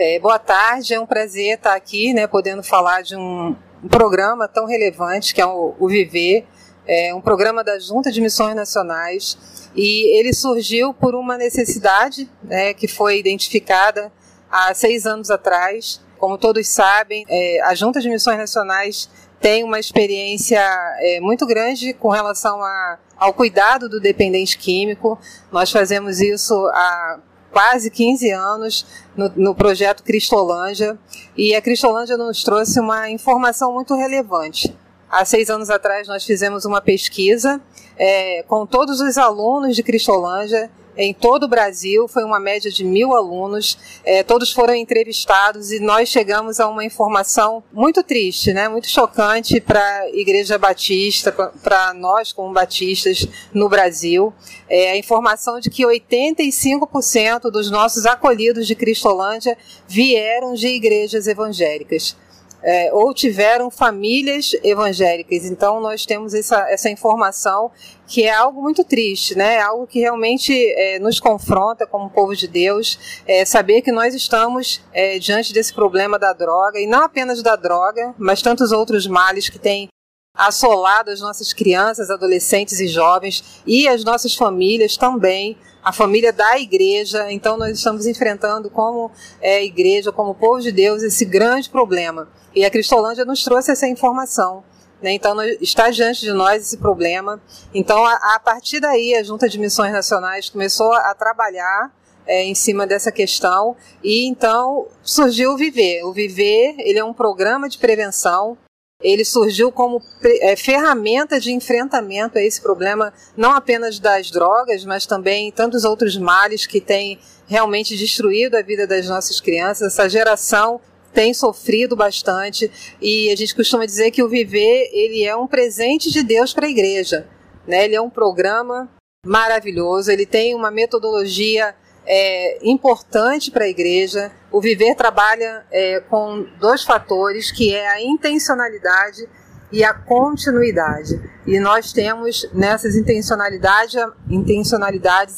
É, 0.00 0.16
boa 0.20 0.38
tarde, 0.38 0.94
é 0.94 1.00
um 1.00 1.06
prazer 1.06 1.56
estar 1.56 1.74
aqui, 1.74 2.14
né, 2.14 2.28
podendo 2.28 2.62
falar 2.62 3.02
de 3.02 3.16
um, 3.16 3.56
um 3.82 3.88
programa 3.88 4.46
tão 4.46 4.64
relevante 4.64 5.34
que 5.34 5.40
é 5.40 5.46
o, 5.46 5.74
o 5.76 5.88
Viver, 5.88 6.46
é 6.86 7.12
um 7.12 7.20
programa 7.20 7.64
da 7.64 7.80
Junta 7.80 8.12
de 8.12 8.20
Missões 8.20 8.54
Nacionais 8.54 9.36
e 9.74 10.16
ele 10.16 10.32
surgiu 10.32 10.94
por 10.94 11.16
uma 11.16 11.36
necessidade 11.36 12.30
né, 12.44 12.72
que 12.74 12.86
foi 12.86 13.18
identificada 13.18 14.12
há 14.48 14.72
seis 14.72 15.04
anos 15.04 15.32
atrás. 15.32 16.00
Como 16.16 16.38
todos 16.38 16.68
sabem, 16.68 17.24
é, 17.28 17.60
a 17.64 17.74
Junta 17.74 18.00
de 18.00 18.08
Missões 18.08 18.38
Nacionais 18.38 19.10
tem 19.40 19.64
uma 19.64 19.80
experiência 19.80 20.62
é, 21.00 21.18
muito 21.18 21.44
grande 21.44 21.92
com 21.92 22.08
relação 22.08 22.62
a, 22.62 22.98
ao 23.16 23.34
cuidado 23.34 23.88
do 23.88 23.98
dependente 23.98 24.58
químico. 24.58 25.18
Nós 25.50 25.72
fazemos 25.72 26.20
isso 26.20 26.54
há 26.68 27.18
quase 27.52 27.90
15 27.90 28.30
anos 28.30 28.86
no, 29.16 29.28
no, 29.36 29.54
projeto 29.54 30.02
Cristolândia 30.02 30.98
e 31.36 31.54
a 31.54 31.62
Cristolândia 31.62 32.16
nos 32.16 32.42
trouxe 32.42 32.78
uma 32.80 33.10
informação 33.10 33.72
muito 33.72 33.94
relevante. 33.94 34.74
Há 35.10 35.24
seis 35.24 35.48
anos 35.48 35.70
atrás 35.70 36.06
nós 36.06 36.24
fizemos 36.24 36.64
uma 36.64 36.80
pesquisa 36.80 37.60
é, 37.96 38.42
com 38.44 38.66
todos 38.66 39.00
os 39.00 39.16
alunos 39.16 39.74
de 39.74 39.82
Cristolândia 39.82 40.70
em 40.98 41.14
todo 41.14 41.44
o 41.44 41.48
Brasil, 41.48 42.08
foi 42.08 42.24
uma 42.24 42.40
média 42.40 42.70
de 42.70 42.82
mil 42.82 43.14
alunos, 43.14 43.78
é, 44.04 44.24
todos 44.24 44.52
foram 44.52 44.74
entrevistados 44.74 45.70
e 45.70 45.78
nós 45.78 46.08
chegamos 46.08 46.58
a 46.58 46.68
uma 46.68 46.84
informação 46.84 47.62
muito 47.72 48.02
triste, 48.02 48.52
né, 48.52 48.68
muito 48.68 48.88
chocante 48.88 49.60
para 49.60 49.80
a 49.80 50.10
Igreja 50.10 50.58
Batista, 50.58 51.30
para 51.30 51.94
nós 51.94 52.32
como 52.32 52.52
batistas 52.52 53.28
no 53.54 53.68
Brasil, 53.68 54.34
é, 54.68 54.90
a 54.90 54.96
informação 54.96 55.60
de 55.60 55.70
que 55.70 55.84
85% 55.84 57.50
dos 57.50 57.70
nossos 57.70 58.04
acolhidos 58.04 58.66
de 58.66 58.74
Cristolândia 58.74 59.56
vieram 59.86 60.54
de 60.54 60.66
igrejas 60.66 61.28
evangélicas 61.28 62.16
é, 62.62 62.92
ou 62.92 63.14
tiveram 63.14 63.70
famílias 63.70 64.52
evangélicas. 64.62 65.44
Então, 65.44 65.80
nós 65.80 66.04
temos 66.04 66.34
essa, 66.34 66.68
essa 66.70 66.90
informação 66.90 67.70
que 68.06 68.24
é 68.24 68.32
algo 68.32 68.62
muito 68.62 68.84
triste, 68.84 69.36
né? 69.36 69.56
É 69.56 69.60
algo 69.60 69.86
que 69.86 70.00
realmente 70.00 70.52
é, 70.52 70.98
nos 70.98 71.20
confronta 71.20 71.86
como 71.86 72.10
povo 72.10 72.34
de 72.34 72.48
Deus, 72.48 73.22
é, 73.26 73.44
saber 73.44 73.82
que 73.82 73.92
nós 73.92 74.14
estamos 74.14 74.82
é, 74.92 75.18
diante 75.18 75.52
desse 75.52 75.72
problema 75.72 76.18
da 76.18 76.32
droga, 76.32 76.80
e 76.80 76.86
não 76.86 77.04
apenas 77.04 77.42
da 77.42 77.54
droga, 77.54 78.14
mas 78.18 78.42
tantos 78.42 78.72
outros 78.72 79.06
males 79.06 79.48
que 79.48 79.58
têm 79.58 79.88
assolado 80.34 81.10
as 81.10 81.20
nossas 81.20 81.52
crianças, 81.52 82.10
adolescentes 82.10 82.78
e 82.78 82.86
jovens 82.86 83.60
e 83.66 83.88
as 83.88 84.04
nossas 84.04 84.36
famílias 84.36 84.96
também, 84.96 85.58
a 85.82 85.92
família 85.92 86.32
da 86.32 86.58
igreja. 86.58 87.30
Então, 87.32 87.56
nós 87.56 87.76
estamos 87.76 88.06
enfrentando, 88.06 88.70
como 88.70 89.10
é, 89.40 89.64
igreja, 89.64 90.12
como 90.12 90.34
povo 90.34 90.60
de 90.60 90.70
Deus, 90.70 91.02
esse 91.02 91.24
grande 91.24 91.68
problema. 91.68 92.28
E 92.58 92.64
a 92.64 92.70
Cristolândia 92.70 93.24
nos 93.24 93.44
trouxe 93.44 93.70
essa 93.70 93.86
informação. 93.86 94.64
Né? 95.00 95.12
Então, 95.12 95.40
está 95.60 95.90
diante 95.90 96.20
de 96.20 96.32
nós 96.32 96.62
esse 96.62 96.78
problema. 96.78 97.40
Então, 97.72 98.04
a, 98.04 98.34
a, 98.34 98.40
partir 98.40 98.80
daí, 98.80 99.14
a 99.14 99.22
Junta 99.22 99.48
de 99.48 99.58
Missões 99.58 99.92
Nacionais 99.92 100.50
começou 100.50 100.92
a 100.92 101.14
trabalhar 101.14 101.92
é, 102.26 102.42
em 102.42 102.54
cima 102.56 102.84
dessa 102.84 103.12
questão 103.12 103.76
e 104.02 104.26
então 104.26 104.88
surgiu 105.02 105.52
o 105.52 105.56
Viver. 105.56 106.02
O 106.04 106.12
Viver 106.12 106.74
ele 106.78 106.98
é 106.98 107.04
um 107.04 107.14
programa 107.14 107.68
de 107.68 107.78
prevenção 107.78 108.58
ele 109.00 109.24
surgiu 109.24 109.70
como 109.70 110.02
é, 110.24 110.56
ferramenta 110.56 111.38
de 111.38 111.52
enfrentamento 111.52 112.36
a 112.36 112.42
esse 112.42 112.60
problema, 112.60 113.12
não 113.36 113.52
apenas 113.52 114.00
das 114.00 114.28
drogas, 114.28 114.84
mas 114.84 115.06
também 115.06 115.52
tantos 115.52 115.84
outros 115.84 116.16
males 116.16 116.66
que 116.66 116.80
têm 116.80 117.18
realmente 117.46 117.96
destruído 117.96 118.56
a 118.56 118.62
vida 118.62 118.88
das 118.88 119.08
nossas 119.08 119.40
crianças. 119.40 119.92
Essa 119.92 120.08
geração 120.08 120.80
tem 121.12 121.34
sofrido 121.34 121.96
bastante 121.96 122.70
e 123.00 123.30
a 123.30 123.36
gente 123.36 123.54
costuma 123.54 123.86
dizer 123.86 124.10
que 124.10 124.22
o 124.22 124.28
Viver 124.28 124.90
ele 124.92 125.24
é 125.24 125.34
um 125.36 125.46
presente 125.46 126.10
de 126.10 126.22
Deus 126.22 126.52
para 126.52 126.66
a 126.66 126.70
igreja. 126.70 127.26
Né? 127.66 127.84
Ele 127.84 127.94
é 127.94 128.00
um 128.00 128.10
programa 128.10 128.88
maravilhoso, 129.24 130.10
ele 130.10 130.26
tem 130.26 130.54
uma 130.54 130.70
metodologia 130.70 131.74
é, 132.06 132.58
importante 132.62 133.50
para 133.50 133.64
a 133.64 133.68
igreja. 133.68 134.32
O 134.50 134.60
Viver 134.60 134.94
trabalha 134.94 135.66
é, 135.70 136.00
com 136.00 136.46
dois 136.58 136.82
fatores, 136.82 137.50
que 137.50 137.74
é 137.74 137.88
a 137.88 138.02
intencionalidade 138.02 139.28
e 139.70 139.84
a 139.84 139.92
continuidade. 139.92 141.20
E 141.46 141.58
nós 141.58 141.92
temos 141.92 142.48
nessas 142.52 142.94
intencionalidades, 142.96 143.96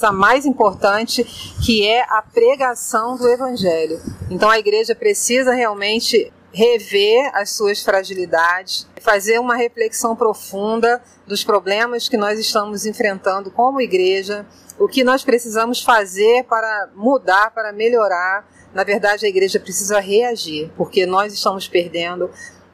a 0.02 0.12
mais 0.12 0.46
importante, 0.46 1.24
que 1.64 1.86
é 1.86 2.02
a 2.02 2.22
pregação 2.22 3.16
do 3.16 3.28
Evangelho. 3.28 4.00
Então 4.30 4.48
a 4.48 4.58
igreja 4.58 4.94
precisa 4.94 5.52
realmente 5.52 6.32
rever 6.52 7.30
as 7.34 7.50
suas 7.50 7.82
fragilidades, 7.82 8.86
fazer 9.00 9.38
uma 9.38 9.56
reflexão 9.56 10.16
profunda 10.16 11.00
dos 11.26 11.44
problemas 11.44 12.08
que 12.08 12.16
nós 12.16 12.38
estamos 12.38 12.84
enfrentando 12.86 13.50
como 13.50 13.80
igreja, 13.80 14.44
o 14.78 14.88
que 14.88 15.04
nós 15.04 15.22
precisamos 15.22 15.82
fazer 15.82 16.44
para 16.44 16.88
mudar, 16.94 17.52
para 17.52 17.72
melhorar. 17.72 18.48
Na 18.74 18.82
verdade, 18.82 19.26
a 19.26 19.28
igreja 19.28 19.60
precisa 19.60 20.00
reagir, 20.00 20.70
porque 20.76 21.06
nós 21.06 21.32
estamos 21.32 21.68
perdendo, 21.68 22.30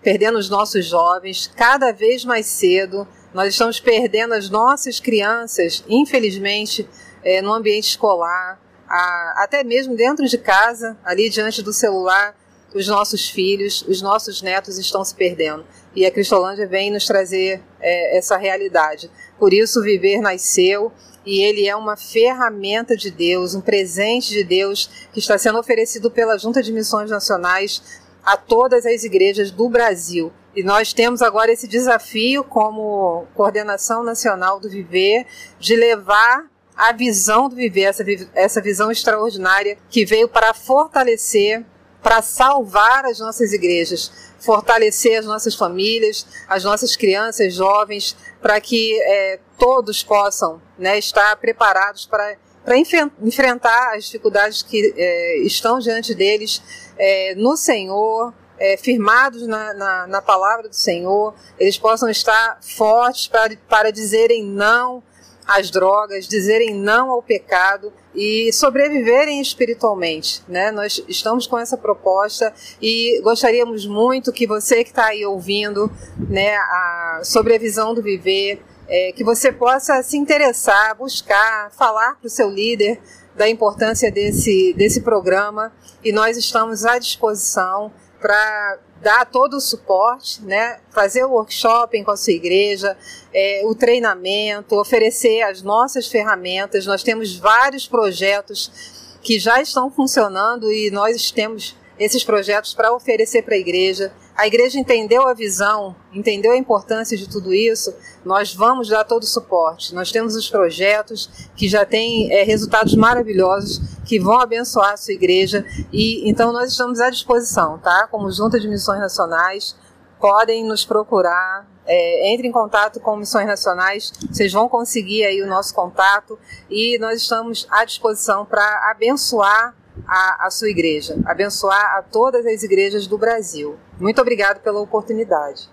perdendo 0.06 0.38
os 0.38 0.48
nossos 0.48 0.86
jovens 0.86 1.50
cada 1.56 1.90
vez 1.90 2.24
mais 2.24 2.46
cedo. 2.46 3.08
Nós 3.34 3.48
estamos 3.48 3.80
perdendo 3.80 4.34
as 4.34 4.48
nossas 4.48 5.00
crianças, 5.00 5.82
infelizmente, 5.88 6.88
é, 7.24 7.42
no 7.42 7.52
ambiente 7.52 7.88
escolar, 7.88 8.56
a, 8.88 9.42
até 9.42 9.64
mesmo 9.64 9.96
dentro 9.96 10.24
de 10.24 10.38
casa, 10.38 10.96
ali 11.04 11.28
diante 11.28 11.60
do 11.60 11.72
celular, 11.72 12.36
os 12.72 12.86
nossos 12.86 13.28
filhos, 13.28 13.84
os 13.88 14.00
nossos 14.00 14.42
netos 14.42 14.78
estão 14.78 15.04
se 15.04 15.12
perdendo. 15.12 15.64
E 15.92 16.06
a 16.06 16.10
Cristolândia 16.12 16.68
vem 16.68 16.92
nos 16.92 17.04
trazer 17.04 17.60
é, 17.80 18.16
essa 18.16 18.36
realidade. 18.36 19.10
Por 19.40 19.52
isso, 19.52 19.82
Viver 19.82 20.20
nasceu 20.20 20.92
e 21.24 21.42
ele 21.42 21.66
é 21.66 21.74
uma 21.74 21.96
ferramenta 21.96 22.96
de 22.96 23.10
Deus, 23.10 23.56
um 23.56 23.60
presente 23.60 24.28
de 24.28 24.44
Deus 24.44 24.88
que 25.12 25.18
está 25.18 25.36
sendo 25.36 25.58
oferecido 25.58 26.12
pela 26.12 26.38
Junta 26.38 26.62
de 26.62 26.72
Missões 26.72 27.10
Nacionais 27.10 27.82
a 28.26 28.36
todas 28.36 28.84
as 28.84 29.04
igrejas 29.04 29.52
do 29.52 29.68
Brasil. 29.68 30.32
E 30.56 30.64
nós 30.64 30.92
temos 30.92 31.22
agora 31.22 31.52
esse 31.52 31.68
desafio, 31.68 32.42
como 32.42 33.24
coordenação 33.34 34.02
nacional 34.02 34.58
do 34.58 34.68
Viver, 34.68 35.24
de 35.60 35.76
levar 35.76 36.50
a 36.74 36.92
visão 36.92 37.48
do 37.48 37.54
Viver, 37.54 37.82
essa, 37.82 38.04
essa 38.34 38.60
visão 38.60 38.90
extraordinária 38.90 39.78
que 39.88 40.04
veio 40.04 40.28
para 40.28 40.52
fortalecer, 40.52 41.64
para 42.02 42.20
salvar 42.20 43.04
as 43.04 43.20
nossas 43.20 43.52
igrejas, 43.52 44.10
fortalecer 44.40 45.18
as 45.18 45.26
nossas 45.26 45.54
famílias, 45.54 46.26
as 46.48 46.64
nossas 46.64 46.96
crianças, 46.96 47.54
jovens, 47.54 48.16
para 48.42 48.60
que 48.60 49.00
é, 49.02 49.38
todos 49.58 50.02
possam 50.02 50.60
né, 50.76 50.98
estar 50.98 51.36
preparados 51.36 52.06
para 52.06 52.36
para 52.66 52.76
enfrentar 52.76 53.94
as 53.94 54.06
dificuldades 54.06 54.60
que 54.60 54.92
é, 54.96 55.38
estão 55.42 55.78
diante 55.78 56.12
deles 56.12 56.60
é, 56.98 57.34
no 57.34 57.56
Senhor, 57.56 58.32
é, 58.58 58.76
firmados 58.76 59.46
na, 59.46 59.74
na, 59.74 60.06
na, 60.06 60.22
palavra 60.22 60.68
do 60.68 60.74
Senhor, 60.74 61.34
eles 61.58 61.78
possam 61.78 62.08
estar 62.08 62.58
fortes 62.62 63.28
para, 63.28 63.56
para 63.68 63.90
dizerem 63.90 64.42
não 64.42 65.02
às 65.46 65.70
drogas, 65.70 66.26
dizerem 66.26 66.74
não 66.74 67.10
ao 67.10 67.22
pecado 67.22 67.92
e 68.14 68.52
sobreviverem 68.52 69.40
espiritualmente. 69.40 70.42
Né? 70.48 70.72
Nós 70.72 71.02
estamos 71.06 71.46
com 71.46 71.56
essa 71.58 71.76
proposta 71.76 72.52
e 72.82 73.20
gostaríamos 73.22 73.86
muito 73.86 74.32
que 74.32 74.46
você 74.46 74.82
que 74.82 74.90
está 74.90 75.06
aí 75.06 75.24
ouvindo 75.24 75.90
né, 76.16 76.56
a, 76.56 77.20
sobre 77.22 77.54
a 77.54 77.58
visão 77.58 77.94
do 77.94 78.02
viver, 78.02 78.60
é, 78.88 79.12
que 79.12 79.22
você 79.22 79.52
possa 79.52 80.02
se 80.02 80.16
interessar, 80.16 80.96
buscar, 80.96 81.70
falar 81.72 82.16
para 82.16 82.26
o 82.26 82.30
seu 82.30 82.48
líder 82.48 83.00
da 83.36 83.48
importância 83.48 84.10
desse, 84.10 84.72
desse 84.74 85.02
programa 85.02 85.72
e 86.02 86.10
nós 86.10 86.36
estamos 86.36 86.84
à 86.84 86.98
disposição 86.98 87.92
para 88.20 88.78
dar 89.02 89.26
todo 89.26 89.58
o 89.58 89.60
suporte, 89.60 90.42
né? 90.42 90.80
fazer 90.90 91.24
o 91.24 91.30
workshop 91.30 92.02
com 92.02 92.10
a 92.10 92.16
sua 92.16 92.32
igreja, 92.32 92.96
é, 93.32 93.62
o 93.64 93.74
treinamento, 93.74 94.74
oferecer 94.76 95.42
as 95.42 95.62
nossas 95.62 96.08
ferramentas. 96.08 96.86
Nós 96.86 97.02
temos 97.02 97.36
vários 97.36 97.86
projetos 97.86 99.18
que 99.22 99.38
já 99.38 99.60
estão 99.60 99.90
funcionando 99.90 100.72
e 100.72 100.90
nós 100.90 101.30
temos 101.30 101.76
esses 101.98 102.24
projetos 102.24 102.74
para 102.74 102.92
oferecer 102.92 103.42
para 103.42 103.54
a 103.54 103.58
igreja. 103.58 104.12
A 104.36 104.46
igreja 104.46 104.78
entendeu 104.78 105.26
a 105.26 105.32
visão, 105.32 105.96
entendeu 106.12 106.52
a 106.52 106.56
importância 106.56 107.16
de 107.16 107.26
tudo 107.26 107.54
isso, 107.54 107.94
nós 108.22 108.54
vamos 108.54 108.86
dar 108.86 109.02
todo 109.02 109.22
o 109.22 109.26
suporte. 109.26 109.94
Nós 109.94 110.12
temos 110.12 110.36
os 110.36 110.50
projetos 110.50 111.48
que 111.56 111.66
já 111.66 111.86
têm 111.86 112.30
é, 112.30 112.42
resultados 112.42 112.94
maravilhosos, 112.94 113.80
que 114.04 114.20
vão 114.20 114.38
abençoar 114.38 114.92
a 114.92 114.96
sua 114.98 115.14
igreja, 115.14 115.64
e 115.90 116.28
então 116.28 116.52
nós 116.52 116.70
estamos 116.70 117.00
à 117.00 117.08
disposição, 117.08 117.78
tá? 117.78 118.06
Como 118.10 118.30
Junta 118.30 118.60
de 118.60 118.68
Missões 118.68 119.00
Nacionais, 119.00 119.74
podem 120.20 120.64
nos 120.66 120.84
procurar, 120.84 121.66
é, 121.86 122.30
entre 122.30 122.46
em 122.46 122.52
contato 122.52 123.00
com 123.00 123.16
Missões 123.16 123.46
Nacionais, 123.46 124.12
vocês 124.30 124.52
vão 124.52 124.68
conseguir 124.68 125.24
aí 125.24 125.40
o 125.40 125.46
nosso 125.46 125.74
contato, 125.74 126.38
e 126.68 126.98
nós 126.98 127.22
estamos 127.22 127.66
à 127.70 127.86
disposição 127.86 128.44
para 128.44 128.90
abençoar 128.90 129.74
a, 130.06 130.50
sua 130.50 130.68
igreja, 130.68 131.16
abençoar 131.24 131.96
a 131.96 132.02
todas 132.02 132.44
as 132.46 132.62
igrejas 132.62 133.06
do 133.06 133.16
Brasil. 133.16 133.76
Muito 133.98 134.20
obrigado 134.20 134.60
pela 134.60 134.80
oportunidade. 134.80 135.68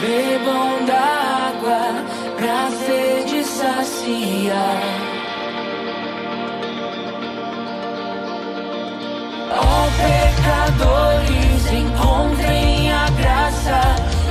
Bebam 0.00 0.84
da 0.84 1.50
água 1.50 1.82
pra 2.36 2.68
sede 2.84 3.44
saciar. 3.44 4.80
Ó 9.52 9.60
oh, 9.62 9.88
pecadores, 10.02 11.72
encontrem 11.72 12.90
a 12.92 13.08
graça. 13.10 13.80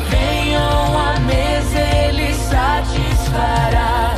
Venham 0.10 1.00
à 1.00 1.20
mesa, 1.22 1.80
ele 1.80 2.34
satisfará. 2.34 4.16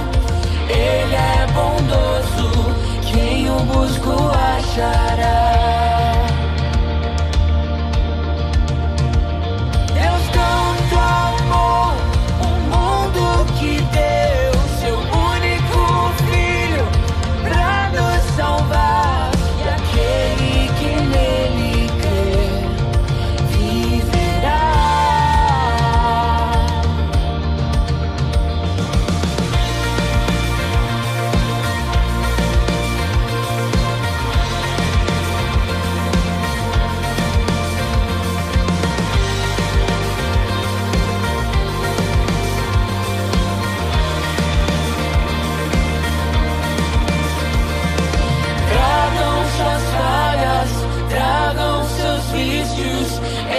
Ele 0.67 1.15
é 1.15 1.47
bondoso, 1.53 2.73
quem 3.05 3.51
o 3.51 3.59
busca 3.65 4.09
achará. 4.57 5.40
use 52.81 53.50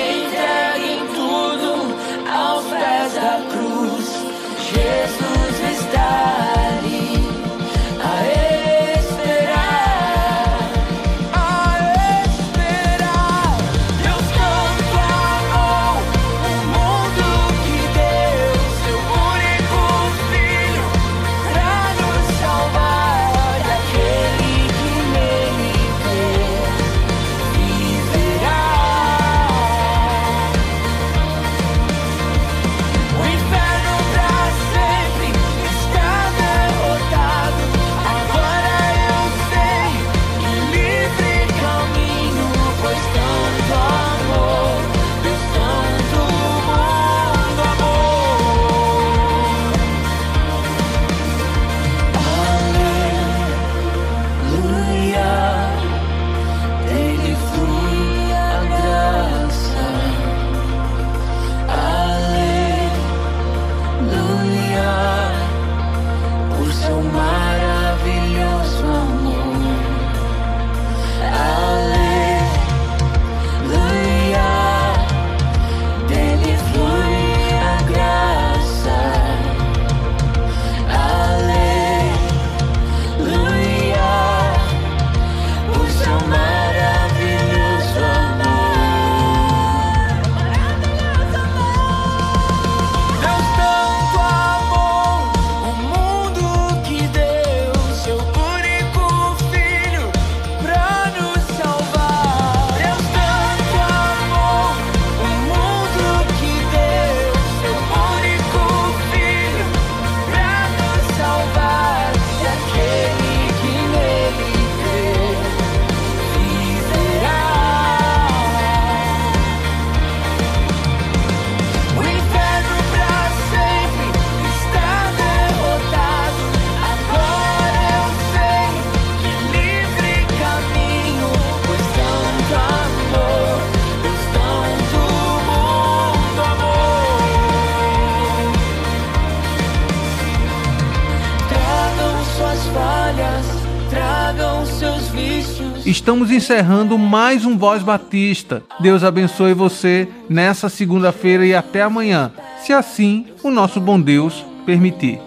Estamos 146.02 146.32
encerrando 146.32 146.98
mais 146.98 147.46
um 147.46 147.56
Voz 147.56 147.80
Batista. 147.80 148.60
Deus 148.80 149.04
abençoe 149.04 149.54
você 149.54 150.08
nessa 150.28 150.68
segunda-feira 150.68 151.46
e 151.46 151.54
até 151.54 151.80
amanhã, 151.80 152.32
se 152.60 152.72
assim 152.72 153.26
o 153.40 153.52
nosso 153.52 153.80
bom 153.80 154.00
Deus 154.00 154.44
permitir. 154.66 155.20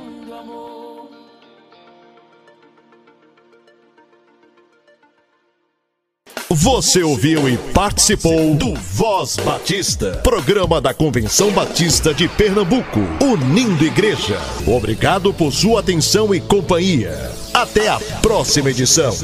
Você 6.49 7.03
ouviu 7.03 7.47
e 7.47 7.57
participou 7.73 8.53
do 8.55 8.73
Voz 8.73 9.38
Batista, 9.38 10.19
programa 10.25 10.81
da 10.81 10.93
Convenção 10.93 11.51
Batista 11.51 12.13
de 12.13 12.27
Pernambuco, 12.27 12.99
unindo 13.23 13.85
igreja. 13.85 14.38
Obrigado 14.67 15.33
por 15.33 15.53
sua 15.53 15.79
atenção 15.79 16.35
e 16.35 16.41
companhia. 16.41 17.31
Até 17.53 17.88
a 17.88 17.97
próxima 18.21 18.71
edição. 18.71 19.15